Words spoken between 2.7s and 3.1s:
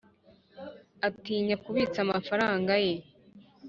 ye